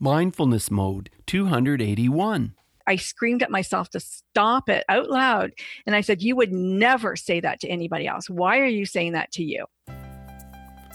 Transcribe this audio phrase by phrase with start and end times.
[0.00, 2.54] Mindfulness Mode 281.
[2.86, 5.52] I screamed at myself to stop it out loud.
[5.86, 8.30] And I said, You would never say that to anybody else.
[8.30, 9.66] Why are you saying that to you?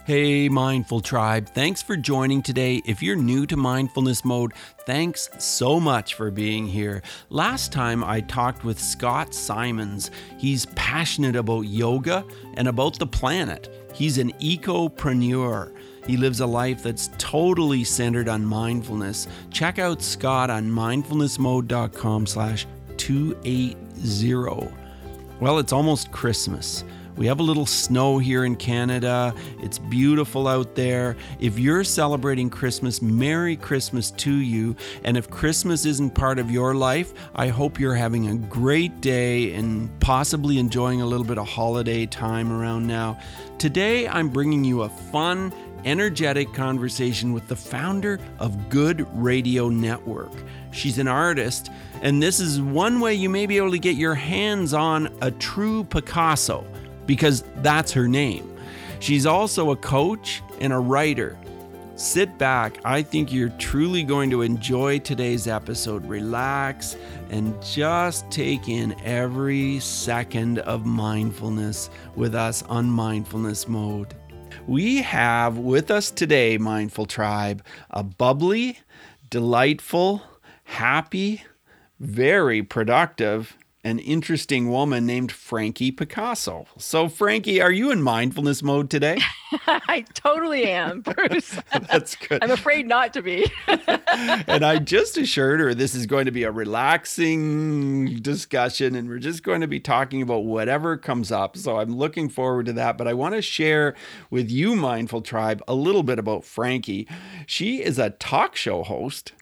[0.05, 1.47] Hey, Mindful Tribe.
[1.49, 2.81] Thanks for joining today.
[2.85, 4.53] If you're new to Mindfulness Mode,
[4.85, 7.01] thanks so much for being here.
[7.29, 10.11] Last time I talked with Scott Simons.
[10.37, 12.25] He's passionate about yoga
[12.55, 13.73] and about the planet.
[13.93, 15.73] He's an ecopreneur.
[16.07, 19.27] He lives a life that's totally centered on mindfulness.
[19.51, 23.77] Check out Scott on mindfulnessmode.com slash 280.
[25.39, 26.83] Well, it's almost Christmas.
[27.15, 29.35] We have a little snow here in Canada.
[29.59, 31.15] It's beautiful out there.
[31.39, 34.75] If you're celebrating Christmas, Merry Christmas to you.
[35.03, 39.53] And if Christmas isn't part of your life, I hope you're having a great day
[39.53, 43.19] and possibly enjoying a little bit of holiday time around now.
[43.59, 45.53] Today, I'm bringing you a fun,
[45.85, 50.31] energetic conversation with the founder of Good Radio Network.
[50.71, 51.69] She's an artist,
[52.01, 55.31] and this is one way you may be able to get your hands on a
[55.31, 56.65] true Picasso
[57.05, 58.55] because that's her name.
[58.99, 61.37] She's also a coach and a writer.
[61.95, 62.79] Sit back.
[62.83, 66.05] I think you're truly going to enjoy today's episode.
[66.07, 66.97] Relax
[67.29, 74.13] and just take in every second of mindfulness with us on mindfulness mode.
[74.67, 78.79] We have with us today, Mindful Tribe, a bubbly,
[79.29, 80.21] delightful,
[80.63, 81.43] happy,
[81.99, 86.65] very productive, an interesting woman named Frankie Picasso.
[86.77, 89.19] So, Frankie, are you in mindfulness mode today?
[89.67, 91.59] I totally am, Bruce.
[91.91, 92.41] That's good.
[92.41, 93.51] I'm afraid not to be.
[93.67, 99.19] and I just assured her this is going to be a relaxing discussion and we're
[99.19, 101.57] just going to be talking about whatever comes up.
[101.57, 102.97] So, I'm looking forward to that.
[102.97, 103.95] But I want to share
[104.29, 107.07] with you, Mindful Tribe, a little bit about Frankie.
[107.45, 109.33] She is a talk show host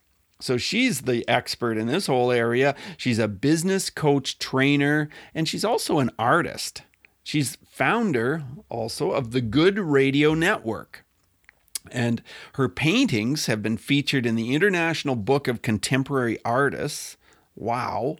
[0.42, 2.74] so she's the expert in this whole area.
[2.96, 6.82] She's a business coach, trainer, and she's also an artist.
[7.22, 11.04] She's founder also of the Good Radio Network.
[11.90, 12.22] And
[12.54, 17.16] her paintings have been featured in the International Book of Contemporary Artists.
[17.54, 18.16] Wow.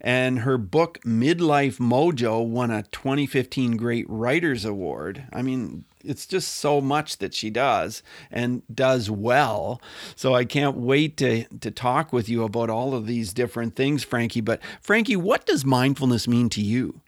[0.00, 5.26] And her book, Midlife Mojo, won a 2015 Great Writers Award.
[5.32, 9.80] I mean, it's just so much that she does and does well.
[10.16, 14.04] So I can't wait to to talk with you about all of these different things,
[14.04, 14.40] Frankie.
[14.40, 17.00] But Frankie, what does mindfulness mean to you?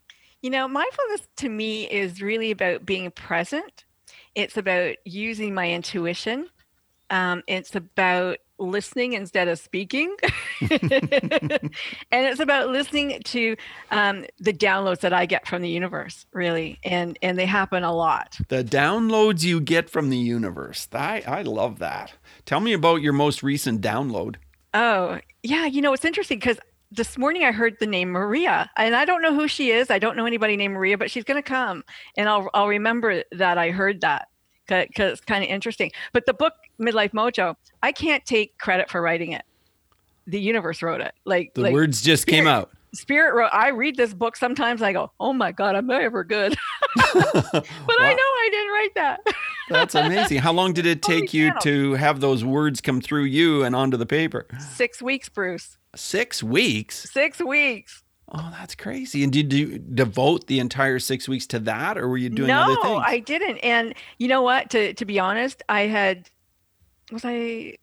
[0.42, 3.84] You know, mindfulness to me is really about being present.
[4.34, 6.48] It's about using my intuition.
[7.10, 10.14] Um, it's about listening instead of speaking.
[10.60, 11.70] and
[12.12, 13.56] it's about listening to
[13.90, 16.78] um, the downloads that I get from the universe, really.
[16.84, 18.38] And and they happen a lot.
[18.48, 20.86] The downloads you get from the universe.
[20.92, 22.12] I, I love that.
[22.44, 24.36] Tell me about your most recent download.
[24.74, 25.66] Oh, yeah.
[25.66, 26.58] You know, it's interesting because
[26.92, 29.90] this morning I heard the name Maria, and I don't know who she is.
[29.90, 31.84] I don't know anybody named Maria, but she's going to come,
[32.16, 34.28] and I'll I'll remember that I heard that
[34.70, 35.90] because it's kind of interesting.
[36.12, 39.42] But the book Midlife Mojo, I can't take credit for writing it.
[40.26, 41.12] The universe wrote it.
[41.24, 42.70] Like the like, words just spirit, came out.
[42.94, 43.50] Spirit wrote.
[43.52, 44.82] I read this book sometimes.
[44.82, 46.56] I go, "Oh my god, I'm never good,"
[46.96, 47.62] but wow.
[47.98, 49.20] I know I didn't write that.
[49.68, 50.38] That's amazing.
[50.38, 53.96] How long did it take you to have those words come through you and onto
[53.96, 54.46] the paper?
[54.58, 55.78] Six weeks, Bruce.
[55.94, 57.10] Six weeks.
[57.10, 58.02] Six weeks.
[58.32, 59.24] Oh, that's crazy.
[59.24, 62.60] And did you devote the entire six weeks to that or were you doing no,
[62.60, 62.84] other things?
[62.84, 63.58] No, I didn't.
[63.58, 64.70] And you know what?
[64.70, 66.30] To to be honest, I had
[67.10, 67.76] was I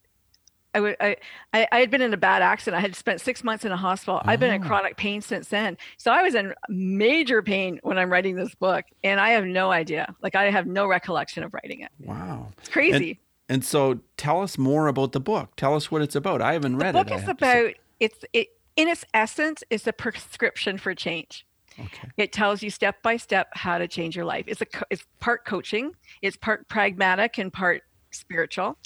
[0.74, 1.16] I, would, I,
[1.54, 2.78] I had been in a bad accident.
[2.78, 4.22] I had spent six months in a hospital.
[4.24, 4.30] Oh.
[4.30, 4.68] I've been in oh.
[4.68, 5.76] chronic pain since then.
[5.98, 9.72] So I was in major pain when I'm writing this book, and I have no
[9.72, 10.14] idea.
[10.22, 11.90] Like I have no recollection of writing it.
[12.00, 13.20] Wow, it's crazy.
[13.50, 15.56] And, and so, tell us more about the book.
[15.56, 16.42] Tell us what it's about.
[16.42, 17.26] I haven't read the book it.
[17.26, 21.46] The book is about it's it in its essence, is a prescription for change.
[21.80, 22.08] Okay.
[22.16, 24.46] It tells you step by step how to change your life.
[24.48, 28.78] It's a it's part coaching, it's part pragmatic and part spiritual,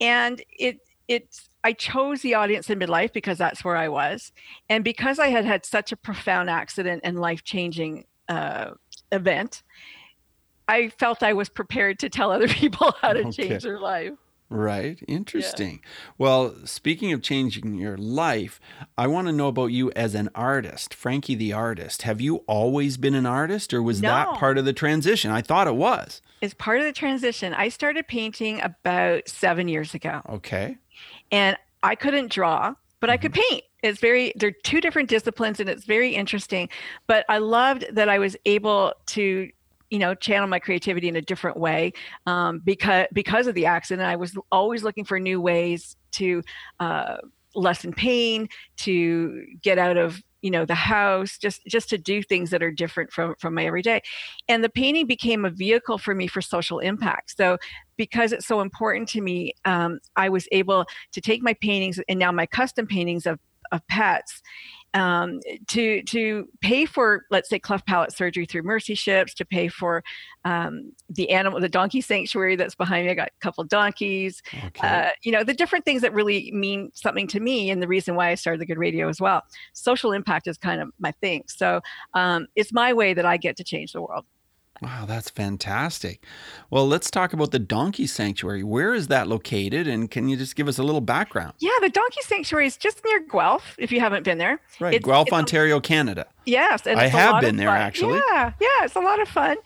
[0.00, 4.32] and it it's I chose the audience in midlife because that's where I was,
[4.68, 8.72] and because I had had such a profound accident and life changing uh,
[9.10, 9.62] event,
[10.68, 13.48] I felt I was prepared to tell other people how to okay.
[13.48, 14.12] change their life.
[14.54, 15.02] Right.
[15.08, 15.80] Interesting.
[15.82, 15.90] Yeah.
[16.16, 18.60] Well, speaking of changing your life,
[18.96, 22.02] I want to know about you as an artist, Frankie the artist.
[22.02, 24.08] Have you always been an artist or was no.
[24.10, 25.32] that part of the transition?
[25.32, 26.22] I thought it was.
[26.40, 27.52] It's part of the transition.
[27.52, 30.22] I started painting about seven years ago.
[30.28, 30.76] Okay.
[31.32, 33.10] And I couldn't draw, but.
[33.10, 33.54] I could mm-hmm.
[33.54, 33.64] paint.
[33.82, 36.68] It's very, they're two different disciplines and it's very interesting.
[37.08, 39.50] But I loved that I was able to
[39.94, 41.92] you know channel my creativity in a different way
[42.26, 46.42] um, because because of the accident i was always looking for new ways to
[46.80, 47.18] uh,
[47.54, 52.50] lessen pain to get out of you know the house just just to do things
[52.50, 54.02] that are different from from my everyday.
[54.48, 57.34] And the painting became a vehicle for me for social impact.
[57.36, 57.56] So
[57.96, 62.18] because it's so important to me um, i was able to take my paintings and
[62.18, 63.38] now my custom paintings of
[63.72, 64.42] of pets
[64.94, 69.68] um, to to pay for let's say cleft palate surgery through mercy ships to pay
[69.68, 70.02] for
[70.44, 73.12] um, the animal the donkey sanctuary that's behind me.
[73.12, 74.42] I got a couple donkeys.
[74.66, 74.88] Okay.
[74.88, 78.14] uh, you know the different things that really mean something to me and the reason
[78.14, 79.42] why i started the good radio as well.
[79.72, 81.42] Social impact is kind of my thing.
[81.46, 81.80] So
[82.14, 84.24] um, it's my way that i get to change the world
[84.82, 86.24] Wow, that's fantastic.
[86.68, 88.64] Well, let's talk about the Donkey Sanctuary.
[88.64, 89.86] Where is that located?
[89.86, 91.54] And can you just give us a little background?
[91.60, 94.60] Yeah, the Donkey Sanctuary is just near Guelph, if you haven't been there.
[94.80, 96.26] Right, it's, Guelph, it's Ontario, a, Canada.
[96.44, 96.86] Yes.
[96.86, 98.20] I have been there, actually.
[98.30, 99.56] Yeah, yeah, it's a lot of fun.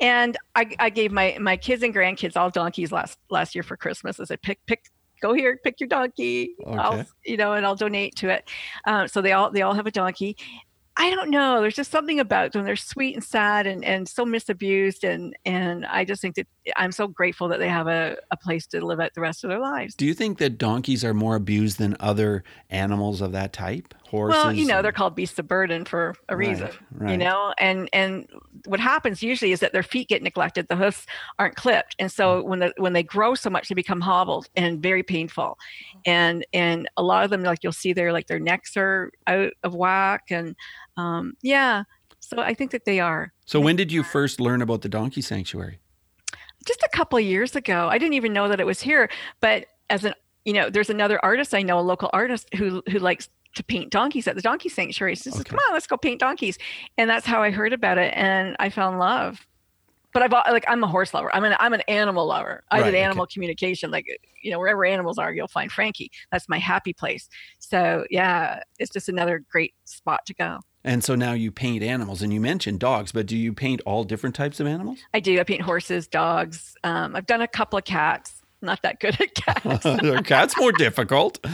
[0.00, 3.76] And I, I gave my, my kids and grandkids all donkeys last last year for
[3.76, 4.20] Christmas.
[4.20, 4.84] I said, pick, pick,
[5.20, 6.54] go here, pick your donkey.
[6.64, 6.76] Okay.
[6.76, 8.48] I'll, you know, and I'll donate to it.
[8.86, 10.36] Um, so they all they all have a donkey,
[11.00, 11.60] I don't know.
[11.60, 12.64] There's just something about them.
[12.64, 15.08] They're sweet and sad and, and so misabused.
[15.08, 18.66] And, and I just think that I'm so grateful that they have a, a place
[18.68, 19.94] to live out the rest of their lives.
[19.94, 23.94] Do you think that donkeys are more abused than other animals of that type?
[24.06, 24.42] Horses?
[24.42, 27.10] Well, you know, they're called beasts of burden for a reason, right, right.
[27.10, 28.26] you know, and, and
[28.66, 30.68] what happens usually is that their feet get neglected.
[30.68, 31.04] The hoofs
[31.38, 31.94] aren't clipped.
[31.98, 32.46] And so mm.
[32.46, 35.58] when the, when they grow so much, they become hobbled and very painful.
[36.06, 39.52] And, and a lot of them, like you'll see there, like their necks are out
[39.62, 40.56] of whack and,
[40.96, 41.84] um, yeah.
[42.20, 43.32] So I think that they are.
[43.46, 45.78] So when did you first learn about the donkey sanctuary?
[46.98, 47.86] Couple of years ago.
[47.88, 49.08] I didn't even know that it was here.
[49.38, 50.14] But as an,
[50.44, 53.92] you know, there's another artist I know, a local artist who who likes to paint
[53.92, 55.14] donkeys at the donkey sanctuary.
[55.14, 55.36] So okay.
[55.36, 56.58] says, "Come on, let's go paint donkeys,"
[56.96, 59.46] and that's how I heard about it, and I fell in love.
[60.12, 61.32] But I've like I'm a horse lover.
[61.32, 62.64] I'm an I'm an animal lover.
[62.72, 63.34] I right, did animal okay.
[63.34, 63.92] communication.
[63.92, 64.06] Like
[64.42, 66.10] you know, wherever animals are, you'll find Frankie.
[66.32, 67.28] That's my happy place.
[67.60, 70.58] So yeah, it's just another great spot to go.
[70.84, 74.04] And so now you paint animals, and you mentioned dogs, but do you paint all
[74.04, 75.00] different types of animals?
[75.12, 75.38] I do.
[75.40, 76.76] I paint horses, dogs.
[76.84, 78.42] Um, I've done a couple of cats.
[78.62, 80.26] Not that good at cats.
[80.26, 81.44] cats more difficult.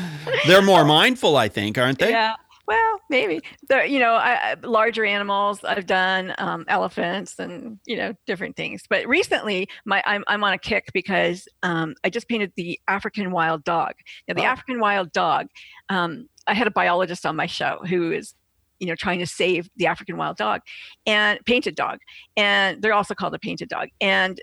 [0.47, 2.11] They're more mindful, I think, aren't they?
[2.11, 2.35] Yeah.
[2.67, 5.63] Well, maybe the you know I, larger animals.
[5.65, 8.85] I've done um, elephants and you know different things.
[8.89, 13.33] But recently, my I'm I'm on a kick because um, I just painted the African
[13.33, 13.95] wild dog.
[14.27, 14.47] Now, the oh.
[14.47, 15.49] African wild dog.
[15.91, 18.35] Um, I had a biologist on my show who is
[18.79, 20.61] you know trying to save the african wild dog
[21.07, 21.99] and painted dog
[22.37, 23.89] and they're also called a painted dog.
[24.01, 24.41] And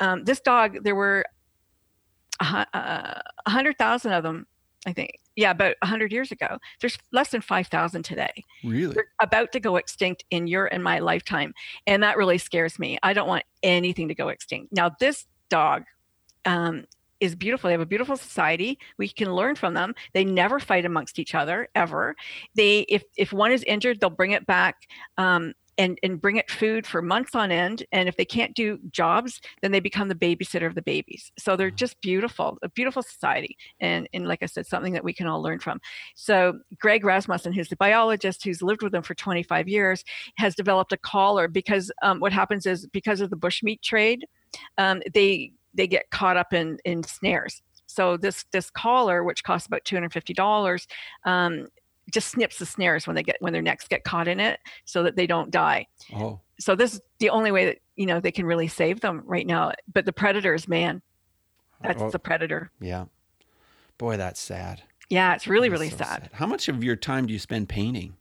[0.00, 1.24] um, this dog there were
[2.40, 4.46] a uh, hundred thousand of them
[4.86, 6.58] i think yeah about a hundred years ago.
[6.80, 8.44] There's less than 5000 today.
[8.64, 8.94] Really?
[8.94, 11.54] They're about to go extinct in your and my lifetime
[11.86, 12.98] and that really scares me.
[13.02, 14.72] I don't want anything to go extinct.
[14.72, 15.84] Now this dog
[16.44, 16.84] um,
[17.20, 17.68] is beautiful.
[17.68, 18.78] They have a beautiful society.
[18.98, 19.94] We can learn from them.
[20.12, 22.14] They never fight amongst each other ever.
[22.54, 24.76] They, if if one is injured, they'll bring it back.
[25.18, 27.84] Um, and, and bring it food for months on end.
[27.92, 31.30] And if they can't do jobs, then they become the babysitter of the babies.
[31.38, 33.56] So they're just beautiful, a beautiful society.
[33.80, 35.80] And, and like I said, something that we can all learn from.
[36.14, 40.04] So Greg Rasmussen, who's the biologist who's lived with them for 25 years,
[40.38, 44.24] has developed a collar because um, what happens is because of the bushmeat trade,
[44.78, 47.62] um, they they get caught up in in snares.
[47.86, 50.86] So this this collar, which costs about two hundred fifty dollars,
[51.24, 51.68] um,
[52.10, 55.02] just snips the snares when they get when their necks get caught in it, so
[55.02, 55.86] that they don't die.
[56.14, 56.40] Oh.
[56.58, 59.46] So this is the only way that you know they can really save them right
[59.46, 59.72] now.
[59.92, 61.02] But the predators, man,
[61.82, 62.10] that's oh.
[62.10, 62.70] the predator.
[62.80, 63.06] Yeah,
[63.98, 64.82] boy, that's sad.
[65.08, 66.22] Yeah, it's really that's really so sad.
[66.22, 66.30] sad.
[66.32, 68.16] How much of your time do you spend painting?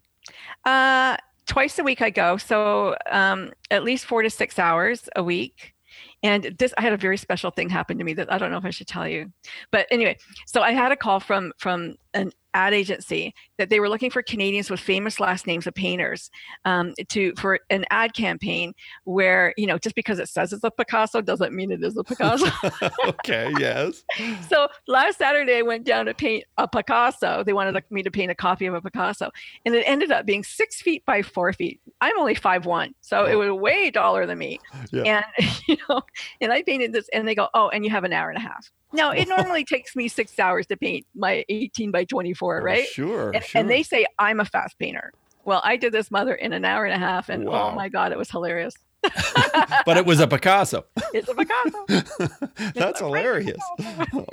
[0.63, 5.23] Uh, twice a week I go, so um, at least four to six hours a
[5.23, 5.74] week.
[6.23, 8.57] And this, I had a very special thing happen to me that I don't know
[8.57, 9.31] if I should tell you.
[9.71, 10.17] But anyway,
[10.47, 14.23] so I had a call from from an ad agency that they were looking for
[14.23, 16.31] Canadians with famous last names of painters
[16.63, 20.71] um, to for an ad campaign where you know just because it says it's a
[20.71, 22.49] Picasso doesn't mean it is a Picasso.
[23.05, 24.03] okay, yes.
[24.49, 27.43] so last Saturday I went down to paint a Picasso.
[27.43, 29.29] They wanted me to paint a copy of a Picasso,
[29.65, 31.81] and it ended up being six feet by four feet.
[31.99, 34.59] I'm only five one, so it was way taller than me.
[34.91, 35.23] Yeah.
[35.39, 36.01] And you know,
[36.39, 38.41] and I painted this, and they go, "Oh, and you have an hour and a
[38.41, 42.87] half." Now it normally takes me six hours to paint my 18 by 24, right?
[42.87, 43.61] Sure and, sure.
[43.61, 45.13] and, they say I'm a fast painter.
[45.43, 47.69] Well, I did this mother in an hour and a half, and oh wow.
[47.71, 48.75] oh my god, it was hilarious.
[49.85, 50.85] but it was a Picasso.
[51.13, 52.37] It's a Picasso.
[52.75, 53.61] That's hilarious.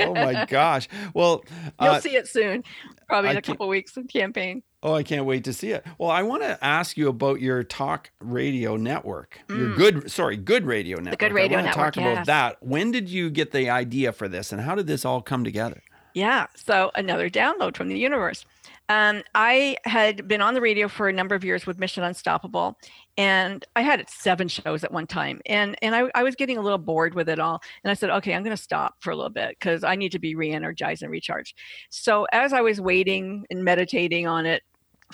[0.00, 0.88] oh my gosh.
[1.14, 1.44] Well,
[1.80, 2.64] you'll uh, see it soon,
[3.08, 4.62] probably in I a couple weeks in campaign.
[4.82, 5.86] Oh, I can't wait to see it.
[5.98, 9.38] Well, I want to ask you about your talk radio network.
[9.48, 9.58] Mm.
[9.58, 11.12] Your good, sorry, good radio network.
[11.12, 11.94] The good radio I want to network.
[11.94, 12.12] Talk yes.
[12.12, 12.62] about that.
[12.62, 15.82] When did you get the idea for this, and how did this all come together?
[16.14, 16.46] Yeah.
[16.54, 18.44] So another download from the universe.
[18.92, 22.78] Um, I had been on the radio for a number of years with Mission Unstoppable,
[23.16, 26.60] and I had seven shows at one time, and and I, I was getting a
[26.60, 29.16] little bored with it all, and I said, okay, I'm going to stop for a
[29.16, 31.56] little bit because I need to be re-energized and recharged.
[31.88, 34.62] So as I was waiting and meditating on it,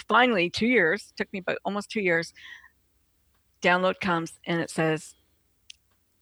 [0.08, 2.34] finally, two years took me about almost two years.
[3.62, 5.14] Download comes and it says,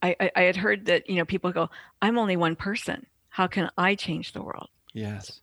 [0.03, 1.71] I, I, I had heard that you know people go,
[2.03, 3.07] I'm only one person.
[3.31, 4.69] How can I change the world?
[4.93, 5.41] Yes.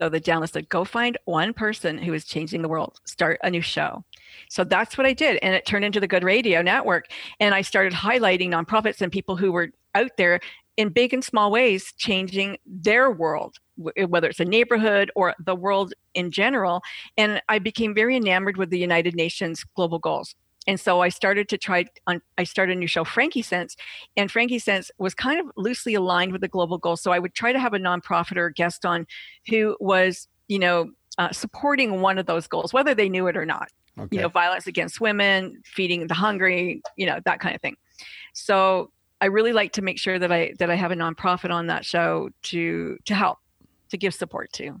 [0.00, 3.50] So the download said, go find one person who is changing the world, start a
[3.50, 4.02] new show.
[4.48, 5.38] So that's what I did.
[5.42, 7.08] And it turned into the Good Radio Network.
[7.38, 10.40] And I started highlighting nonprofits and people who were out there
[10.78, 13.58] in big and small ways changing their world,
[13.96, 16.80] eh, whether it's a neighborhood or the world in general.
[17.18, 20.34] And I became very enamored with the United Nations global goals
[20.70, 23.74] and so I started to try on I started a new show, Frankie Sense,
[24.16, 27.00] and Frankie Sense was kind of loosely aligned with the global goals.
[27.00, 29.04] So I would try to have a nonprofit or a guest on
[29.48, 33.44] who was, you know, uh, supporting one of those goals, whether they knew it or
[33.44, 33.68] not.
[33.98, 34.14] Okay.
[34.14, 37.76] You know, violence against women, feeding the hungry, you know, that kind of thing.
[38.32, 41.66] So I really like to make sure that I that I have a nonprofit on
[41.66, 43.38] that show to to help,
[43.88, 44.80] to give support to.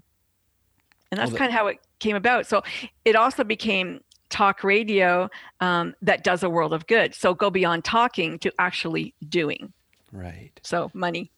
[1.10, 2.46] And that's kind of how it came about.
[2.46, 2.62] So
[3.04, 3.98] it also became
[4.30, 5.28] talk radio
[5.60, 7.14] um, that does a world of good.
[7.14, 9.72] So go beyond talking to actually doing.
[10.12, 10.58] Right.
[10.62, 11.30] So money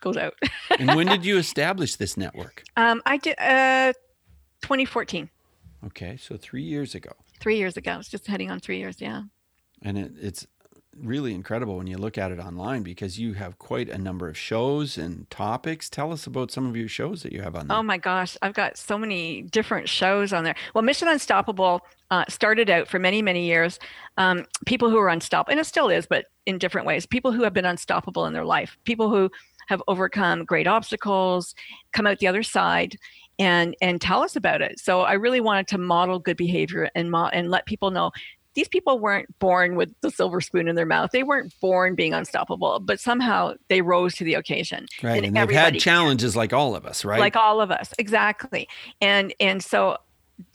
[0.00, 0.34] goes out.
[0.78, 2.64] and when did you establish this network?
[2.76, 3.92] Um, I did uh,
[4.62, 5.30] 2014.
[5.86, 7.12] Okay, so three years ago.
[7.40, 7.96] Three years ago.
[7.98, 9.00] It's just heading on three years.
[9.00, 9.22] Yeah.
[9.82, 10.46] And it, it's
[11.00, 14.36] really incredible when you look at it online because you have quite a number of
[14.36, 15.88] shows and topics.
[15.88, 17.76] Tell us about some of your shows that you have on there.
[17.76, 20.56] Oh my gosh, I've got so many different shows on there.
[20.74, 23.78] Well, Mission Unstoppable uh, started out for many, many years.
[24.16, 27.06] Um, people who are unstoppable, and it still is, but in different ways.
[27.06, 28.76] People who have been unstoppable in their life.
[28.84, 29.30] People who
[29.68, 31.54] have overcome great obstacles,
[31.92, 32.96] come out the other side,
[33.38, 34.80] and and tell us about it.
[34.80, 38.10] So I really wanted to model good behavior and mo- and let people know
[38.54, 41.10] these people weren't born with the silver spoon in their mouth.
[41.12, 44.86] They weren't born being unstoppable, but somehow they rose to the occasion.
[45.00, 45.22] Right.
[45.22, 46.38] And, and they've had challenges can.
[46.38, 47.20] like all of us, right?
[47.20, 47.94] Like all of us.
[47.98, 48.66] Exactly.
[49.00, 49.98] And and so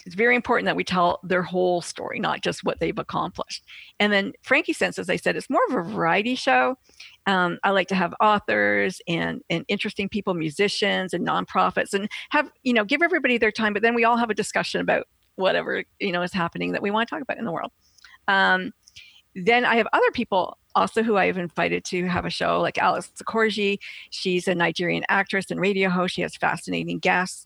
[0.06, 3.63] it's very important that we tell their whole story, not just what they've accomplished.
[4.00, 6.78] And then Frankie Sense, as I said, it's more of a variety show.
[7.25, 12.52] Um, I like to have authors and and interesting people, musicians and nonprofits, and have
[12.63, 13.74] you know give everybody their time.
[13.74, 16.92] But then we all have a discussion about whatever you know is happening that we
[16.92, 17.72] want to talk about in the world.
[18.28, 18.72] Um,
[19.36, 23.12] then I have other people also who I've invited to have a show, like Alex
[23.22, 23.80] Okoroji.
[24.12, 26.16] She's a Nigerian actress and radio host.
[26.16, 27.46] She has fascinating guests.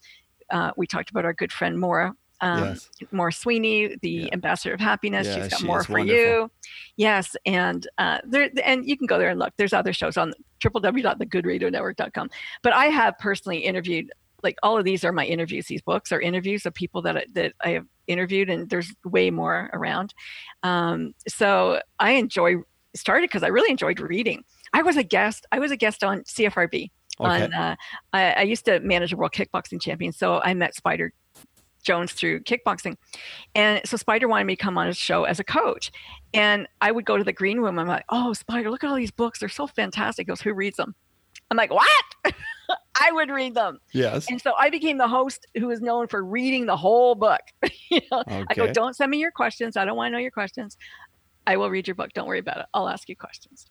[0.49, 2.13] Uh, we talked about our good friend Maura.
[2.41, 2.89] Um, yes.
[3.11, 4.27] Maura Sweeney, the yeah.
[4.31, 5.27] ambassador of happiness.
[5.27, 6.15] Yeah, She's got she more for wonderful.
[6.15, 6.51] you.
[6.95, 9.53] Yes, and uh, there, and you can go there and look.
[9.57, 12.29] There's other shows on www.thegoodradionetwork.com.
[12.61, 14.11] But I have personally interviewed
[14.43, 15.67] like all of these are my interviews.
[15.67, 19.69] These books are interviews of people that that I have interviewed, and there's way more
[19.73, 20.13] around.
[20.63, 22.55] Um, so I enjoy
[22.95, 24.43] started because I really enjoyed reading.
[24.73, 25.45] I was a guest.
[25.51, 26.91] I was a guest on CFRB.
[27.19, 27.43] Okay.
[27.45, 27.75] On uh,
[28.13, 31.11] I, I used to manage a world kickboxing champion, so I met Spider
[31.87, 32.97] Jones through kickboxing.
[33.55, 35.89] And so Spider wanted me to come on his show as a coach.
[36.33, 37.79] And I would go to the green room.
[37.79, 39.39] I'm like, oh, Spider, look at all these books.
[39.39, 40.27] They're so fantastic.
[40.27, 40.93] He goes, who reads them?
[41.49, 42.05] I'm like, what?
[42.99, 43.79] I would read them.
[43.93, 44.27] Yes.
[44.29, 47.39] And so I became the host who is known for reading the whole book.
[47.89, 48.19] you know?
[48.19, 48.43] okay.
[48.49, 49.77] I go, don't send me your questions.
[49.77, 50.77] I don't want to know your questions.
[51.45, 52.11] I will read your book.
[52.13, 52.65] Don't worry about it.
[52.73, 53.67] I'll ask you questions.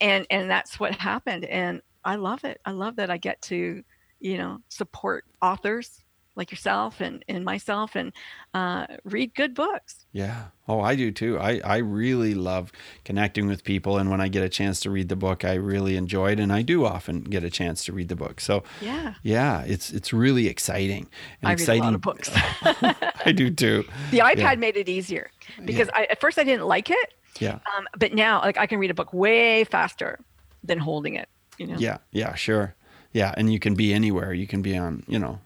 [0.00, 1.44] And and that's what happened.
[1.46, 2.60] And I love it.
[2.64, 3.82] I love that I get to,
[4.20, 6.04] you know, support authors
[6.38, 8.12] like yourself and, and myself and
[8.54, 10.06] uh, read good books.
[10.12, 10.44] Yeah.
[10.68, 11.38] Oh, I do too.
[11.38, 12.72] I, I really love
[13.04, 13.98] connecting with people.
[13.98, 16.40] And when I get a chance to read the book, I really enjoy it.
[16.40, 18.40] And I do often get a chance to read the book.
[18.40, 21.08] So yeah, yeah, it's, it's really exciting.
[21.42, 21.82] And I exciting.
[21.82, 22.30] read a lot of books.
[23.26, 23.84] I do too.
[24.12, 24.54] The iPad yeah.
[24.54, 25.30] made it easier
[25.64, 26.00] because yeah.
[26.00, 27.14] I, at first I didn't like it.
[27.40, 27.58] Yeah.
[27.76, 30.20] Um, but now like I can read a book way faster
[30.62, 31.28] than holding it.
[31.58, 31.76] You know?
[31.78, 31.98] Yeah.
[32.12, 32.76] Yeah, sure
[33.12, 34.32] yeah, and you can be anywhere.
[34.32, 35.40] You can be on, you know,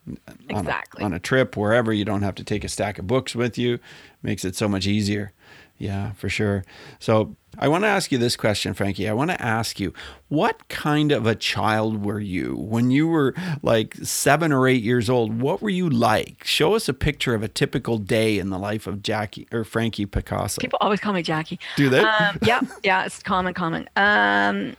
[0.48, 1.02] exactly.
[1.02, 1.92] on, a, on a trip wherever.
[1.92, 3.78] You don't have to take a stack of books with you.
[4.22, 5.32] Makes it so much easier.
[5.78, 6.64] Yeah, for sure.
[7.00, 9.08] So I want to ask you this question, Frankie.
[9.08, 9.92] I want to ask you,
[10.28, 15.10] what kind of a child were you when you were like seven or eight years
[15.10, 15.40] old?
[15.40, 16.44] What were you like?
[16.44, 20.06] Show us a picture of a typical day in the life of Jackie or Frankie
[20.06, 20.60] Picasso.
[20.60, 21.58] People always call me Jackie.
[21.76, 22.00] Do they?
[22.00, 23.88] Um, yeah, yeah, it's common, common.
[23.96, 24.76] Um,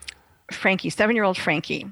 [0.51, 1.85] Frankie, seven year old Frankie,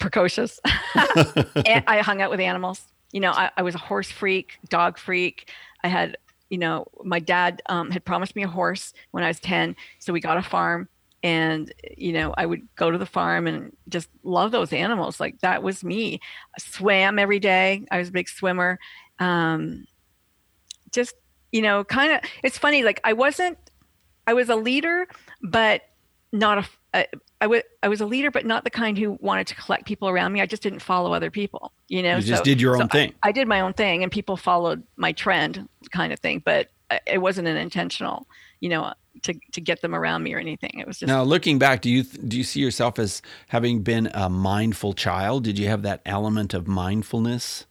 [0.00, 0.58] precocious.
[0.64, 2.82] I hung out with animals.
[3.12, 5.50] You know, I, I was a horse freak, dog freak.
[5.84, 6.16] I had
[6.50, 9.76] you know, my dad um, had promised me a horse when I was 10.
[10.00, 10.88] So we got a farm
[11.22, 15.20] and, you know, I would go to the farm and just love those animals.
[15.20, 16.20] Like that was me.
[16.54, 17.86] I swam every day.
[17.90, 18.78] I was a big swimmer.
[19.20, 19.86] Um,
[20.90, 21.14] just,
[21.52, 22.82] you know, kind of, it's funny.
[22.82, 23.56] Like I wasn't,
[24.26, 25.06] I was a leader,
[25.42, 25.82] but
[26.32, 27.06] not a, I,
[27.40, 30.08] I, w- I was a leader, but not the kind who wanted to collect people
[30.08, 30.40] around me.
[30.40, 32.16] I just didn't follow other people, you know.
[32.16, 33.14] You just so, did your own thing.
[33.22, 36.42] I, I, did my own thing, and people followed my trend, kind of thing.
[36.44, 38.26] But uh, it wasn't an intentional,
[38.60, 38.92] you know,
[39.22, 40.72] to to get them around me or anything.
[40.74, 41.08] It was just.
[41.08, 45.44] Now, looking back, do you do you see yourself as having been a mindful child?
[45.44, 47.66] Did you have that element of mindfulness?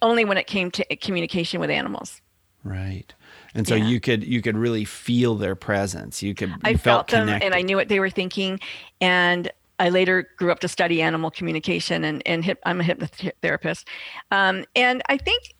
[0.00, 2.20] Only when it came to communication with animals.
[2.64, 3.14] Right
[3.54, 3.86] and so yeah.
[3.86, 6.22] you could you could really feel their presence.
[6.22, 8.60] You could you I felt, felt them, and I knew what they were thinking.
[9.00, 13.84] And I later grew up to study animal communication, and and hip, I'm a hypnotherapist.
[14.30, 15.54] Um, and I think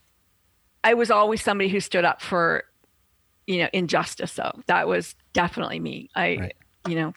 [0.85, 2.65] I was always somebody who stood up for,
[3.47, 4.33] you know, injustice.
[4.33, 6.09] So that was definitely me.
[6.15, 6.57] I, right.
[6.89, 7.13] you know,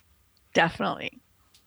[0.54, 1.22] definitely.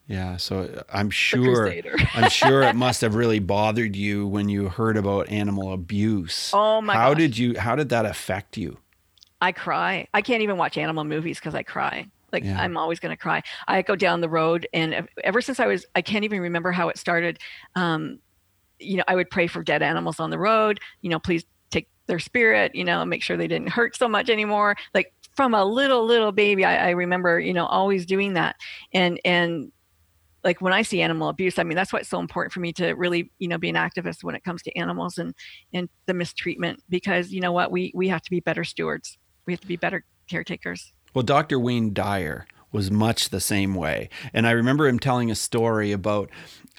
[0.06, 1.72] Yeah, so uh, I'm sure
[2.14, 6.50] I'm sure it must have really bothered you when you heard about animal abuse.
[6.54, 7.18] Oh my How gosh.
[7.18, 8.78] did you how did that affect you?
[9.40, 10.08] I cry.
[10.14, 12.06] I can't even watch animal movies because I cry.
[12.32, 12.60] Like yeah.
[12.60, 13.42] I'm always going to cry.
[13.66, 16.88] I go down the road, and ever since I was, I can't even remember how
[16.88, 17.38] it started.
[17.74, 18.18] Um,
[18.78, 20.78] you know, I would pray for dead animals on the road.
[21.00, 22.74] You know, please take their spirit.
[22.74, 24.76] You know, make sure they didn't hurt so much anymore.
[24.94, 28.56] Like from a little little baby, I, I remember you know always doing that.
[28.92, 29.72] And and
[30.44, 32.72] like when I see animal abuse, I mean that's why it's so important for me
[32.74, 35.34] to really, you know, be an activist when it comes to animals and
[35.72, 39.16] and the mistreatment because you know what we we have to be better stewards
[39.48, 40.92] we have to be better caretakers.
[41.14, 41.58] Well, Dr.
[41.58, 44.10] Wayne Dyer was much the same way.
[44.34, 46.28] And I remember him telling a story about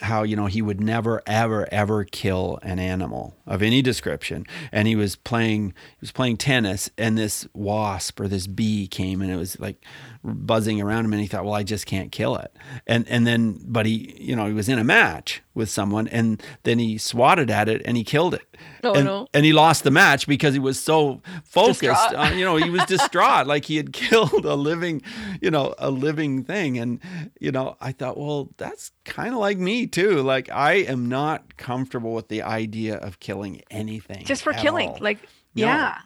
[0.02, 4.88] how you know he would never ever ever kill an animal of any description and
[4.88, 9.32] he was playing he was playing tennis and this wasp or this bee came and
[9.32, 9.84] it was like
[10.24, 12.56] buzzing around him and he thought well I just can't kill it
[12.88, 16.42] and and then but he you know he was in a match with someone and
[16.64, 18.44] then he swatted at it and he killed it
[18.84, 19.28] Oh, and, no.
[19.34, 22.14] and he lost the match because he was so focused.
[22.14, 25.02] On, you know, he was distraught, like he had killed a living,
[25.42, 26.78] you know, a living thing.
[26.78, 27.00] And
[27.40, 30.22] you know, I thought, well, that's kind of like me too.
[30.22, 34.90] Like I am not comfortable with the idea of killing anything just for killing.
[34.90, 34.98] All.
[35.02, 35.20] Like,
[35.56, 35.66] no.
[35.66, 35.98] yeah.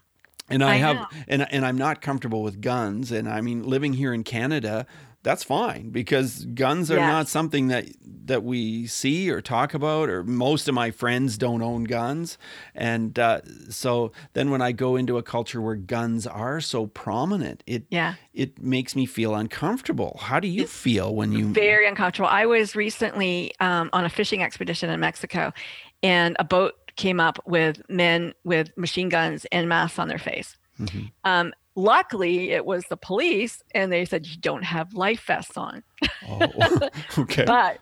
[0.50, 1.08] And I, I have, know.
[1.28, 3.12] and and I'm not comfortable with guns.
[3.12, 4.86] And I mean, living here in Canada,
[5.24, 7.88] that's fine because guns are not something that
[8.26, 12.38] that we see or talk about or most of my friends don't own guns.
[12.76, 17.64] And uh, so then when i go into a culture where guns are so prominent
[17.66, 18.16] it yeah.
[18.34, 20.18] it makes me feel uncomfortable.
[20.22, 22.28] How do you it's feel when you very uncomfortable.
[22.28, 25.54] I was recently um, on a fishing expedition in mexico
[26.02, 30.58] and a boat came up with men with machine guns and masks on their face.
[30.80, 31.06] Mm-hmm.
[31.24, 35.84] um, luckily it was the police and they said you don't have life vests on
[36.28, 37.80] oh, okay but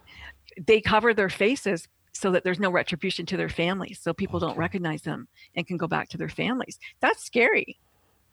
[0.66, 4.48] they cover their faces so that there's no retribution to their families so people okay.
[4.48, 7.78] don't recognize them and can go back to their families that's scary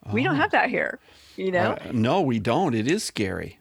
[0.07, 0.13] oh.
[0.13, 0.41] we don't oh.
[0.41, 1.01] have that here
[1.37, 3.59] you know uh, no we don't it is scary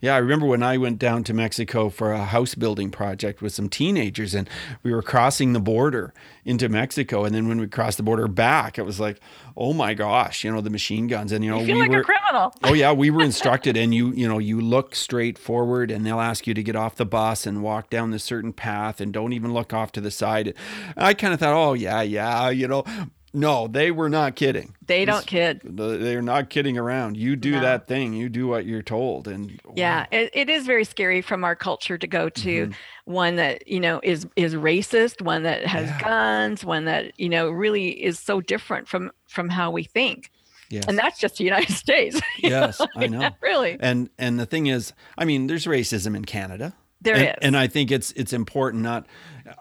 [0.00, 3.52] yeah, I remember when I went down to Mexico for a house building project with
[3.52, 4.48] some teenagers, and
[4.82, 7.24] we were crossing the border into Mexico.
[7.24, 9.20] And then when we crossed the border back, it was like,
[9.56, 11.32] oh my gosh, you know, the machine guns.
[11.32, 12.54] And, you know, you feel we like were, a criminal.
[12.64, 13.76] oh, yeah, we were instructed.
[13.76, 16.96] And you, you know, you look straight forward and they'll ask you to get off
[16.96, 20.10] the bus and walk down this certain path and don't even look off to the
[20.10, 20.48] side.
[20.48, 20.56] And
[20.96, 22.84] I kind of thought, oh, yeah, yeah, you know,
[23.32, 24.74] no, they were not kidding.
[24.84, 25.60] They don't kid.
[25.64, 27.16] They're not kidding around.
[27.16, 27.60] You do no.
[27.60, 28.12] that thing.
[28.12, 31.96] You do what you're told, and yeah, it, it is very scary from our culture
[31.96, 33.12] to go to mm-hmm.
[33.12, 36.00] one that you know is is racist, one that has yeah.
[36.00, 40.30] guns, one that you know really is so different from from how we think.
[40.70, 40.84] Yes.
[40.86, 42.20] And that's just the United States.
[42.38, 42.80] yes?
[42.96, 43.30] I know.
[43.40, 43.76] really.
[43.78, 46.74] And and the thing is, I mean, there's racism in Canada.
[47.02, 47.34] There and, is.
[47.42, 48.82] and I think it's it's important.
[48.82, 49.06] Not,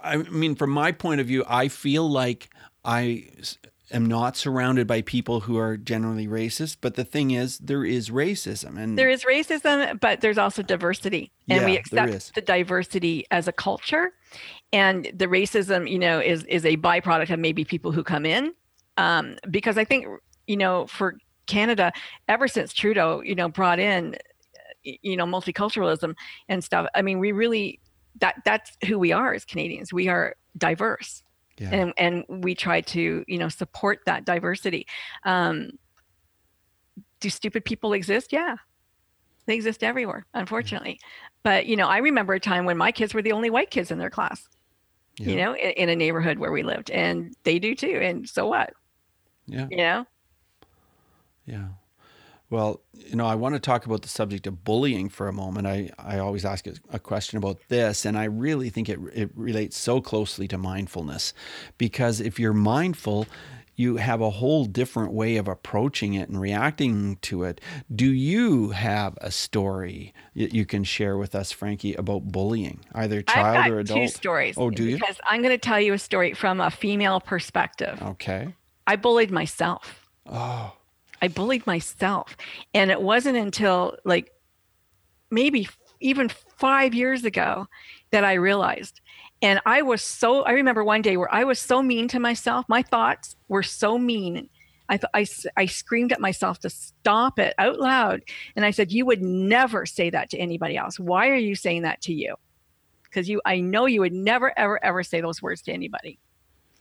[0.02, 2.50] I mean, from my point of view, I feel like
[2.84, 3.30] I
[3.92, 8.10] am not surrounded by people who are generally racist, but the thing is, there is
[8.10, 13.26] racism, and there is racism, but there's also diversity, and yeah, we accept the diversity
[13.32, 14.14] as a culture.
[14.72, 18.54] And the racism, you know, is is a byproduct of maybe people who come in,
[18.98, 20.06] um, because I think
[20.48, 21.16] you know for
[21.48, 21.92] Canada,
[22.28, 24.16] ever since Trudeau, you know, brought in,
[24.84, 26.16] you know, multiculturalism
[26.48, 26.88] and stuff.
[26.96, 27.80] I mean, we really
[28.22, 29.92] that that's who we are as Canadians.
[29.92, 31.24] We are diverse.
[31.60, 31.70] Yeah.
[31.72, 34.88] And, and we try to you know support that diversity.
[35.24, 35.72] Um,
[37.20, 38.32] do stupid people exist?
[38.32, 38.56] Yeah.
[39.46, 41.00] They exist everywhere unfortunately.
[41.44, 43.92] But you know i remember a time when my kids were the only white kids
[43.92, 44.48] in their class
[45.18, 45.30] yeah.
[45.30, 48.48] you know in, in, a neighborhood where we lived and they do too and so
[48.48, 48.74] what?
[49.48, 49.68] Yeah.
[49.70, 50.06] You know?
[51.46, 51.68] Yeah
[52.50, 55.68] well, you know, I want to talk about the subject of bullying for a moment.
[55.68, 59.78] I, I always ask a question about this, and I really think it, it relates
[59.78, 61.34] so closely to mindfulness
[61.78, 63.28] because if you're mindful,
[63.76, 67.62] you have a whole different way of approaching it and reacting to it.
[67.96, 73.22] Do you have a story that you can share with us, Frankie, about bullying, either
[73.22, 74.00] child or adult?
[74.00, 74.56] Two stories.
[74.58, 74.96] Oh, do you?
[74.96, 78.02] Because I'm going to tell you a story from a female perspective.
[78.02, 78.54] Okay.
[78.86, 80.10] I bullied myself.
[80.26, 80.74] Oh.
[81.22, 82.36] I bullied myself.
[82.74, 84.32] And it wasn't until like
[85.32, 85.68] maybe
[86.00, 87.68] even five years ago
[88.12, 89.02] that I realized.
[89.42, 92.66] And I was so, I remember one day where I was so mean to myself.
[92.68, 94.50] My thoughts were so mean.
[94.90, 98.22] I, th- I, I screamed at myself to stop it out loud.
[98.56, 101.00] And I said, You would never say that to anybody else.
[101.00, 102.36] Why are you saying that to you?
[103.04, 106.20] Because you, I know you would never, ever, ever say those words to anybody,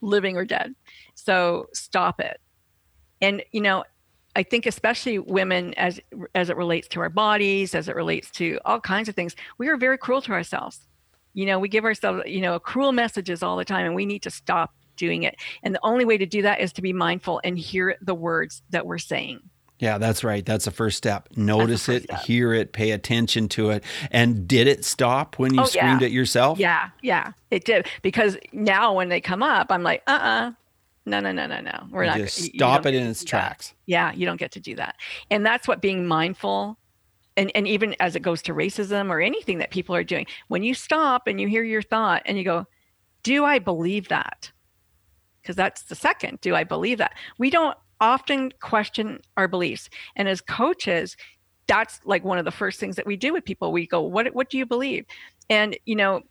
[0.01, 0.75] living or dead.
[1.15, 2.39] So stop it.
[3.21, 3.83] And, you know,
[4.39, 5.99] I think especially women as
[6.33, 9.67] as it relates to our bodies, as it relates to all kinds of things, we
[9.67, 10.87] are very cruel to ourselves.
[11.33, 14.21] You know, we give ourselves, you know, cruel messages all the time and we need
[14.21, 15.35] to stop doing it.
[15.61, 18.63] And the only way to do that is to be mindful and hear the words
[18.69, 19.41] that we're saying.
[19.77, 20.45] Yeah, that's right.
[20.45, 21.27] That's the first step.
[21.35, 22.21] Notice first it, step.
[22.21, 23.83] hear it, pay attention to it.
[24.09, 26.07] And did it stop when you oh, screamed yeah.
[26.07, 26.59] at yourself?
[26.59, 27.87] Yeah, yeah, it did.
[28.03, 30.51] Because now when they come up, I'm like, uh uh-uh, uh
[31.05, 31.87] no, no, no, no, no.
[31.91, 32.17] We're you not.
[32.17, 33.69] Just stop it in its tracks.
[33.69, 33.75] That.
[33.85, 34.95] Yeah, you don't get to do that.
[35.31, 36.77] And that's what being mindful,
[37.37, 40.63] and and even as it goes to racism or anything that people are doing, when
[40.63, 42.65] you stop and you hear your thought and you go,
[43.23, 44.51] "Do I believe that?"
[45.41, 46.41] Because that's the second.
[46.41, 47.13] Do I believe that?
[47.37, 51.17] We don't often question our beliefs, and as coaches,
[51.67, 53.71] that's like one of the first things that we do with people.
[53.71, 55.05] We go, "What what do you believe?"
[55.49, 56.21] And you know,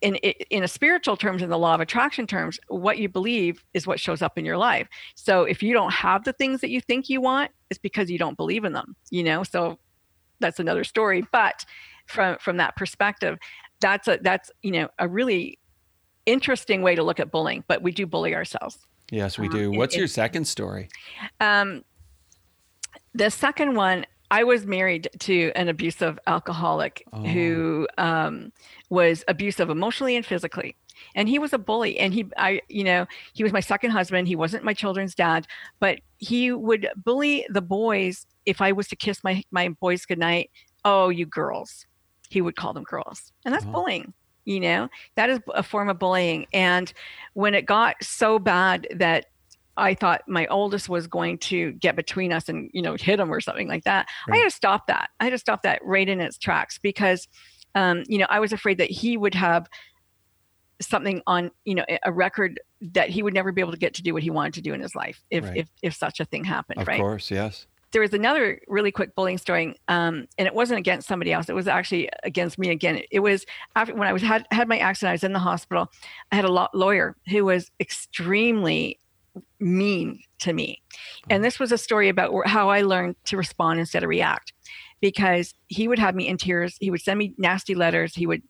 [0.00, 3.86] in in a spiritual terms in the law of attraction terms what you believe is
[3.86, 4.88] what shows up in your life.
[5.14, 8.18] So if you don't have the things that you think you want it's because you
[8.18, 9.42] don't believe in them you know?
[9.42, 9.78] So
[10.40, 11.24] that's another story.
[11.32, 11.64] But
[12.06, 13.38] from from that perspective
[13.80, 15.58] that's a that's you know a really
[16.26, 18.78] interesting way to look at bullying but we do bully ourselves.
[19.10, 19.70] Yes we do.
[19.70, 20.88] um, what's it, your second story?
[21.40, 21.84] Um
[23.14, 27.22] the second one I was married to an abusive alcoholic oh.
[27.22, 28.52] who um,
[28.88, 30.76] was abusive emotionally and physically.
[31.14, 31.98] And he was a bully.
[31.98, 34.28] And he, I, you know, he was my second husband.
[34.28, 35.46] He wasn't my children's dad,
[35.80, 40.50] but he would bully the boys if I was to kiss my my boys goodnight.
[40.84, 41.86] Oh, you girls.
[42.28, 43.72] He would call them girls, and that's oh.
[43.72, 44.12] bullying.
[44.44, 46.46] You know, that is a form of bullying.
[46.52, 46.92] And
[47.34, 49.26] when it got so bad that
[49.76, 53.32] I thought my oldest was going to get between us and, you know, hit him
[53.32, 54.08] or something like that.
[54.28, 54.36] Right.
[54.36, 55.10] I had to stop that.
[55.20, 57.28] I had to stop that right in its tracks because,
[57.74, 59.68] um, you know, I was afraid that he would have
[60.82, 64.02] something on, you know, a record that he would never be able to get to
[64.02, 65.58] do what he wanted to do in his life if, right.
[65.58, 66.80] if, if such a thing happened.
[66.80, 66.98] Of right?
[66.98, 67.66] course, yes.
[67.92, 71.48] There was another really quick bullying story, um, and it wasn't against somebody else.
[71.48, 73.02] It was actually against me again.
[73.10, 75.10] It was after when I was had had my accident.
[75.10, 75.90] I was in the hospital.
[76.30, 78.99] I had a law, lawyer who was extremely
[79.58, 80.82] mean to me.
[81.28, 81.44] And mm-hmm.
[81.44, 84.52] this was a story about how I learned to respond instead of react
[85.00, 86.76] because he would have me in tears.
[86.80, 88.14] He would send me nasty letters.
[88.14, 88.42] He would,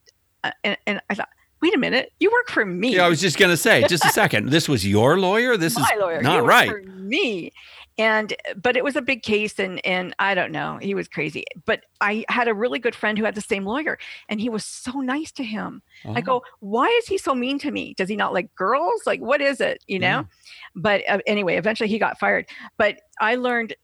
[0.45, 1.29] uh, and, and I thought,
[1.63, 2.97] wait a minute, you work for me.
[2.97, 4.51] Yeah, I was just going to say, just a second.
[4.51, 5.57] This was your lawyer?
[5.57, 6.23] This My is lawyer.
[6.23, 6.71] not right.
[6.71, 7.53] For me
[8.01, 11.45] and but it was a big case and and i don't know he was crazy
[11.67, 14.65] but i had a really good friend who had the same lawyer and he was
[14.65, 16.15] so nice to him uh-huh.
[16.17, 16.43] i go oh.
[16.61, 19.61] why is he so mean to me does he not like girls like what is
[19.61, 20.25] it you know yeah.
[20.75, 22.47] but uh, anyway eventually he got fired
[22.79, 23.75] but i learned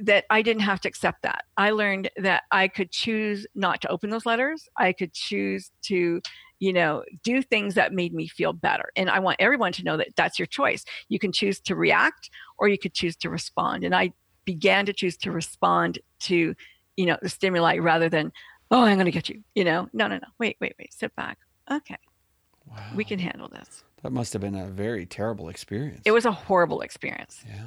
[0.00, 1.44] that I didn't have to accept that.
[1.56, 4.68] I learned that I could choose not to open those letters.
[4.76, 6.22] I could choose to
[6.60, 8.90] you know, do things that made me feel better.
[8.96, 10.84] And I want everyone to know that that's your choice.
[11.08, 13.84] You can choose to react or you could choose to respond.
[13.84, 14.12] And I
[14.44, 16.54] began to choose to respond to,
[16.96, 18.32] you know, the stimuli rather than,
[18.70, 21.14] oh, I'm going to get you, you know, no, no, no, wait, wait, wait, sit
[21.16, 21.38] back.
[21.70, 21.98] Okay.
[22.66, 22.82] Wow.
[22.94, 23.84] We can handle this.
[24.02, 26.02] That must have been a very terrible experience.
[26.04, 27.44] It was a horrible experience.
[27.46, 27.64] Yeah.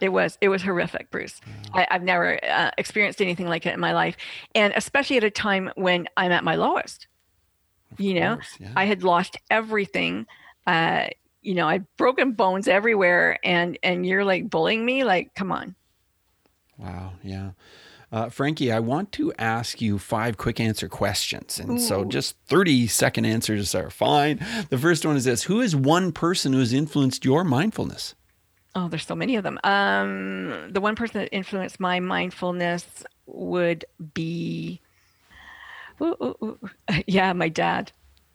[0.00, 1.40] It was it was horrific, Bruce.
[1.46, 1.86] Yeah.
[1.88, 4.16] I, have never uh, experienced anything like it in my life,
[4.52, 7.06] and especially at a time when I'm at my lowest
[7.98, 8.72] you know yeah.
[8.76, 10.26] i had lost everything
[10.66, 11.06] uh
[11.42, 15.74] you know i'd broken bones everywhere and and you're like bullying me like come on
[16.82, 17.12] Wow.
[17.22, 17.50] Yeah.
[18.10, 21.58] Uh, Frankie, I want to ask you five quick answer questions.
[21.58, 21.80] And Ooh.
[21.80, 24.44] so just 30 second answers are fine.
[24.68, 28.14] The first one is this Who is one person who has influenced your mindfulness?
[28.74, 29.58] Oh, there's so many of them.
[29.64, 34.80] Um, the one person that influenced my mindfulness would be,
[36.02, 36.58] ooh, ooh, ooh.
[37.06, 37.92] yeah, my dad.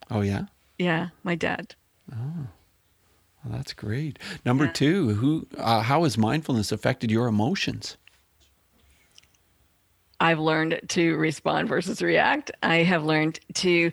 [0.10, 0.43] Oh, yeah?
[0.77, 1.75] Yeah, my dad.
[2.12, 2.47] Oh.
[3.43, 4.19] Well, that's great.
[4.45, 4.71] Number yeah.
[4.71, 7.97] two, who, uh, how has mindfulness affected your emotions?
[10.19, 12.51] I've learned to respond versus react.
[12.63, 13.91] I have learned to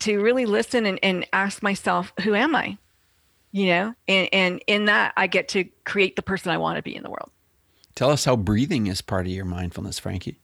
[0.00, 2.78] to really listen and, and ask myself, who am I?
[3.52, 6.82] You know, and, and in that I get to create the person I want to
[6.82, 7.30] be in the world.
[7.94, 10.38] Tell us how breathing is part of your mindfulness, Frankie.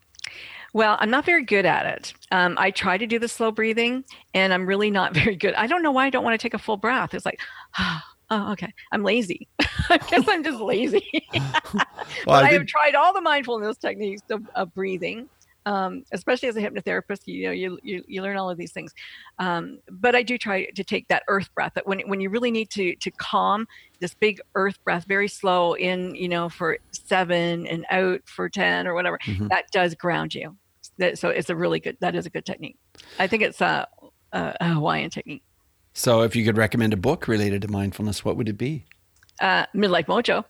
[0.73, 2.15] Well, I'm not very good at it.
[2.31, 4.05] Um, I try to do the slow breathing,
[4.35, 5.55] and I'm really not very good.
[5.55, 7.15] I don't know why I don't want to take a full breath.
[7.15, 7.41] It's like,
[7.79, 8.73] oh, okay.
[8.93, 9.49] I'm lazy.
[9.89, 11.07] I guess I'm just lazy.
[11.35, 11.85] well,
[12.27, 15.29] but I, I, have tried all the mindfulness techniques of, of breathing.
[15.67, 18.95] Um, especially as a hypnotherapist, you know, you, you, you learn all of these things.
[19.39, 22.51] Um, but I do try to take that earth breath that when, when you really
[22.51, 23.69] need to, to calm
[24.01, 28.87] this big earth breath, very slow in, you know, for seven and out for 10
[28.87, 29.49] or whatever, mm-hmm.
[29.49, 30.57] that does ground you.
[31.01, 32.77] That, so it's a really good, that is a good technique.
[33.19, 33.89] I think it's a,
[34.33, 35.43] a, a Hawaiian technique.
[35.93, 38.85] So, if you could recommend a book related to mindfulness, what would it be?
[39.41, 40.45] Uh, Midlife Mojo.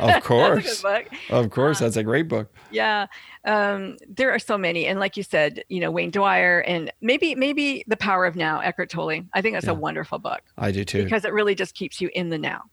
[0.00, 0.84] of course.
[1.30, 1.80] of course.
[1.80, 2.52] Uh, that's a great book.
[2.70, 3.06] Yeah.
[3.44, 4.86] Um, there are so many.
[4.86, 8.60] And like you said, you know, Wayne Dyer and maybe, maybe The Power of Now,
[8.60, 9.22] Eckhart Tolle.
[9.32, 9.72] I think that's yeah.
[9.72, 10.42] a wonderful book.
[10.58, 11.04] I do too.
[11.04, 12.64] Because it really just keeps you in the now.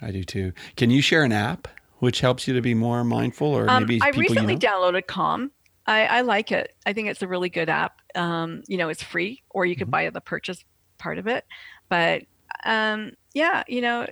[0.00, 0.52] I do too.
[0.76, 1.68] Can you share an app
[2.00, 4.68] which helps you to be more mindful or um, maybe I recently you know?
[4.68, 5.52] downloaded Calm.
[5.86, 6.74] I, I, like it.
[6.86, 8.00] I think it's a really good app.
[8.14, 9.90] Um, you know, it's free or you could mm-hmm.
[10.06, 10.64] buy the purchase
[10.98, 11.44] part of it.
[11.88, 12.22] But
[12.64, 14.06] um, yeah, you know,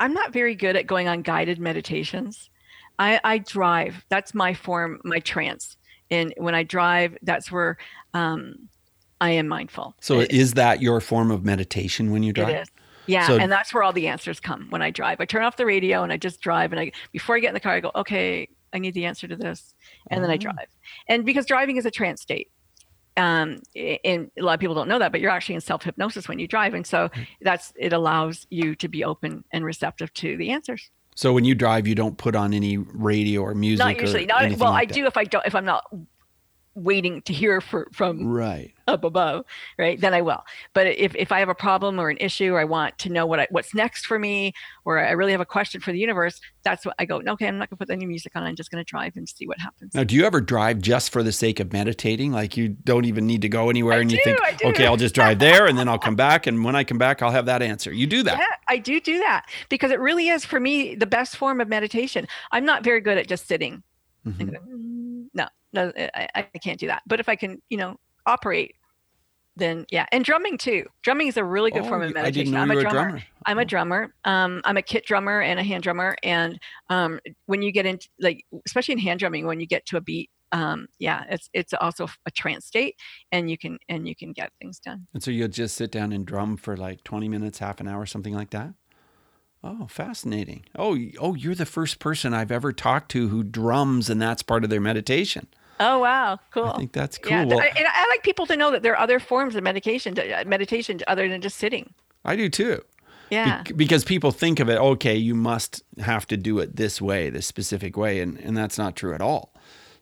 [0.00, 2.50] I'm not very good at going on guided meditations.
[2.98, 4.04] I, I drive.
[4.08, 5.76] That's my form, my trance.
[6.10, 7.76] And when I drive, that's where
[8.12, 8.68] um,
[9.20, 9.96] I am mindful.
[10.00, 12.48] So it, is that your form of meditation when you drive?
[12.50, 12.68] It is.
[13.06, 15.20] Yeah, so, and that's where all the answers come when I drive.
[15.20, 16.72] I turn off the radio and I just drive.
[16.72, 19.28] And I before I get in the car, I go, okay, I need the answer
[19.28, 19.74] to this,
[20.10, 20.38] and then I oh.
[20.38, 20.68] drive.
[21.08, 22.50] And because driving is a trance state,
[23.16, 26.28] um, and a lot of people don't know that, but you're actually in self hypnosis
[26.28, 27.10] when you drive, and so
[27.40, 30.90] that's it allows you to be open and receptive to the answers.
[31.14, 33.84] So when you drive, you don't put on any radio or music.
[33.84, 34.26] Not usually.
[34.26, 34.72] Not well.
[34.72, 35.84] Like I do if I don't if I'm not
[36.74, 38.72] waiting to hear for, from right.
[38.88, 39.44] up above
[39.78, 40.00] right?
[40.00, 40.44] Then i will.
[40.72, 43.26] But if, if i have a problem or an issue or i want to know
[43.26, 44.52] what I, what's next for me
[44.84, 47.58] or i really have a question for the universe that's what i go okay i'm
[47.58, 48.42] not going to put any music on.
[48.42, 49.94] I'm just going to drive and see what happens.
[49.94, 52.32] Now do you ever drive just for the sake of meditating?
[52.32, 54.96] Like you don't even need to go anywhere I and do, you think okay i'll
[54.96, 57.46] just drive there and then i'll come back and when i come back i'll have
[57.46, 57.92] that answer.
[57.92, 58.38] You do that.
[58.38, 59.46] Yeah i do do that.
[59.68, 62.26] Because it really is for me the best form of meditation.
[62.52, 63.82] I'm not very good at just sitting.
[64.26, 64.93] Mm-hmm.
[65.34, 67.02] No no, I, I can't do that.
[67.06, 68.76] But if I can, you know, operate,
[69.56, 70.06] then yeah.
[70.12, 70.86] And drumming too.
[71.02, 72.56] Drumming is a really good oh, form of meditation.
[72.56, 72.90] I'm a drummer.
[72.90, 73.22] drummer.
[73.46, 74.14] I'm a drummer.
[74.24, 76.16] Um, I'm a kit drummer and a hand drummer.
[76.22, 79.96] And um, when you get into like, especially in hand drumming, when you get to
[79.96, 82.94] a beat, um, yeah, it's it's also a trance state,
[83.32, 85.06] and you can and you can get things done.
[85.12, 88.06] And so you'll just sit down and drum for like 20 minutes, half an hour,
[88.06, 88.72] something like that.
[89.66, 90.66] Oh, fascinating.
[90.76, 94.62] Oh, oh, you're the first person I've ever talked to who drums, and that's part
[94.62, 95.46] of their meditation.
[95.80, 96.66] Oh wow, cool.
[96.66, 97.32] I think that's cool.
[97.32, 99.64] Yeah, well, I, and I like people to know that there are other forms of
[99.64, 101.94] medication, uh, meditation other than just sitting.
[102.24, 102.82] I do too.
[103.30, 103.62] Yeah.
[103.62, 107.30] Be- because people think of it, okay, you must have to do it this way,
[107.30, 109.54] this specific way, and and that's not true at all.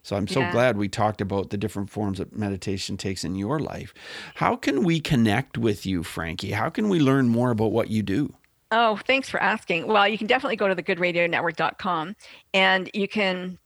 [0.03, 0.51] So I'm so yeah.
[0.51, 3.93] glad we talked about the different forms that meditation takes in your life.
[4.35, 6.51] How can we connect with you, Frankie?
[6.51, 8.35] How can we learn more about what you do?
[8.75, 9.85] Oh, thanks for asking.
[9.85, 12.15] Well, you can definitely go to thegoodradionetwork.com
[12.55, 13.59] and you can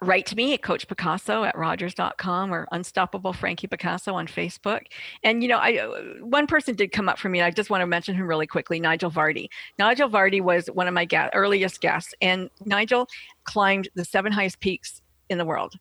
[0.00, 4.82] write to me at Coach Picasso at Rogers.com or Unstoppable Frankie Picasso on Facebook.
[5.24, 5.78] And, you know, I
[6.20, 7.42] one person did come up for me.
[7.42, 9.48] I just want to mention him really quickly Nigel Vardy.
[9.76, 13.08] Nigel Vardy was one of my ga- earliest guests, and Nigel
[13.42, 15.74] climbed the seven highest peaks in the world.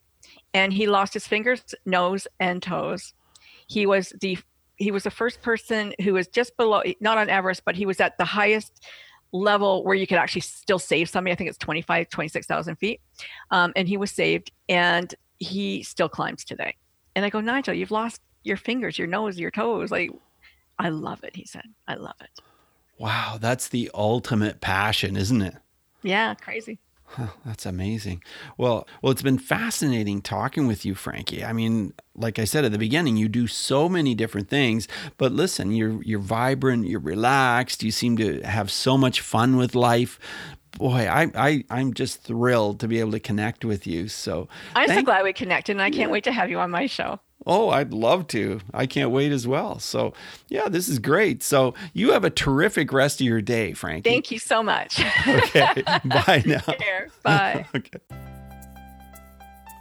[0.55, 3.13] And he lost his fingers, nose, and toes.
[3.67, 4.39] He was the
[4.81, 7.99] he was the first person who was just below not on Everest, but he was
[7.99, 8.83] at the highest
[9.31, 11.31] level where you could actually still save somebody.
[11.31, 12.99] I think it's 25, 26,000 feet.
[13.51, 16.75] Um, and he was saved and he still climbs today.
[17.15, 19.91] And I go, Nigel, you've lost your fingers, your nose, your toes.
[19.91, 20.11] Like,
[20.79, 21.35] I love it.
[21.35, 22.41] He said, I love it.
[22.97, 23.37] Wow.
[23.39, 25.55] That's the ultimate passion, isn't it?
[26.01, 26.33] Yeah.
[26.33, 26.79] Crazy.
[27.15, 28.23] Huh, that's amazing.
[28.57, 31.43] Well, well, it's been fascinating talking with you, Frankie.
[31.43, 34.87] I mean, like I said at the beginning, you do so many different things.
[35.17, 39.75] But listen, you're you're vibrant, you're relaxed, you seem to have so much fun with
[39.75, 40.19] life.
[40.77, 44.07] boy, I, I I'm just thrilled to be able to connect with you.
[44.07, 46.13] So I'm thank- so glad we connected, and I can't yeah.
[46.13, 47.19] wait to have you on my show.
[47.45, 48.61] Oh, I'd love to.
[48.73, 49.79] I can't wait as well.
[49.79, 50.13] So,
[50.47, 51.41] yeah, this is great.
[51.41, 54.09] So, you have a terrific rest of your day, Frankie.
[54.09, 54.99] Thank you so much.
[55.27, 55.81] okay.
[56.05, 56.61] Bye now.
[57.23, 57.65] Bye.
[57.75, 57.99] okay.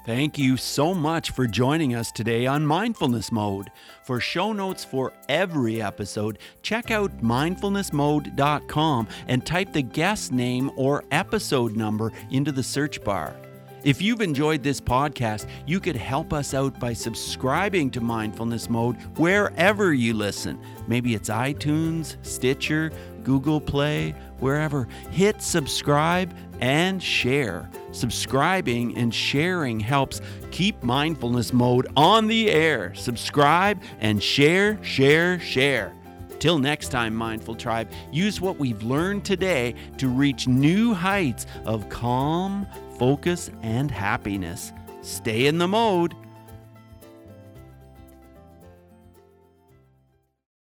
[0.06, 3.70] Thank you so much for joining us today on Mindfulness Mode.
[4.02, 11.04] For show notes for every episode, check out mindfulnessmode.com and type the guest name or
[11.10, 13.36] episode number into the search bar.
[13.82, 18.96] If you've enjoyed this podcast, you could help us out by subscribing to Mindfulness Mode
[19.16, 20.60] wherever you listen.
[20.86, 22.92] Maybe it's iTunes, Stitcher,
[23.24, 24.86] Google Play, wherever.
[25.10, 27.70] Hit subscribe and share.
[27.92, 32.94] Subscribing and sharing helps keep Mindfulness Mode on the air.
[32.94, 35.94] Subscribe and share, share, share.
[36.38, 41.88] Till next time, Mindful Tribe, use what we've learned today to reach new heights of
[41.90, 42.66] calm,
[43.00, 44.74] focus, and happiness.
[45.00, 46.14] Stay in the mode